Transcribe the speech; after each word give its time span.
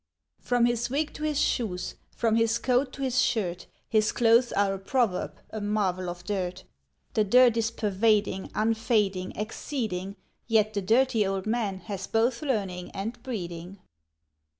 From 0.39 0.65
his 0.65 0.89
wig 0.89 1.13
to 1.13 1.21
his 1.23 1.39
shoes, 1.39 1.93
from 2.15 2.35
his 2.35 2.57
coat 2.57 2.91
to 2.93 3.03
his 3.03 3.21
shirt, 3.21 3.67
His 3.87 4.11
clothes 4.11 4.51
are 4.51 4.73
a 4.73 4.79
proverb, 4.79 5.35
a 5.51 5.61
marvel 5.61 6.09
of 6.09 6.23
dirt; 6.23 6.63
The 7.13 7.23
dirt 7.23 7.55
is 7.55 7.69
pervading, 7.69 8.49
unfading, 8.55 9.33
exceeding, 9.35 10.15
Yet 10.47 10.73
the 10.73 10.81
Dirty 10.81 11.23
Old 11.23 11.45
Man 11.45 11.81
has 11.81 12.07
both 12.07 12.41
learning 12.41 12.89
and 12.95 13.21
breeding. 13.21 13.77